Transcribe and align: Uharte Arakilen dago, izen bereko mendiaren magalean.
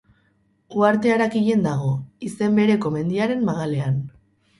Uharte 0.77 1.11
Arakilen 1.15 1.61
dago, 1.67 1.91
izen 2.29 2.57
bereko 2.61 2.93
mendiaren 2.97 3.45
magalean. 3.51 4.01